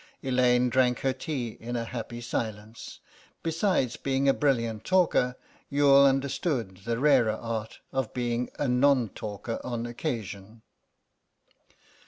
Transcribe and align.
Elaine 0.23 0.67
drank 0.67 1.01
her 1.01 1.13
tea 1.13 1.49
in 1.59 1.75
a 1.75 1.85
happy 1.85 2.21
silence; 2.21 3.01
besides 3.43 3.97
being 3.97 4.27
a 4.27 4.33
brilliant 4.33 4.83
talker 4.83 5.35
Youghal 5.69 6.07
understood 6.07 6.77
the 6.85 6.97
rarer 6.97 7.33
art 7.39 7.81
of 7.91 8.11
being 8.11 8.49
a 8.57 8.67
non 8.67 9.09
talker 9.09 9.61
on 9.63 9.85
occasion. 9.85 10.63